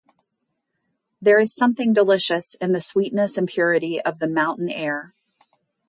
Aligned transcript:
There 1.21 1.37
is 1.37 1.53
something 1.53 1.93
delicious 1.93 2.55
in 2.55 2.71
the 2.71 2.81
sweetness 2.81 3.37
and 3.37 3.47
purity 3.47 4.01
of 4.01 4.17
the 4.17 4.27
mountain 4.27 4.67
air. 4.67 5.13